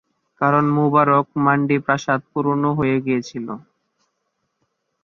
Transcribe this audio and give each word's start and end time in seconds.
কারণ 0.41 0.65
মোবারক 0.77 1.25
মান্ডি 1.45 1.77
প্রাসাদ 1.85 2.19
পুরনো 2.31 2.69
হয়ে 2.79 2.97
গিয়েছিল। 3.05 3.47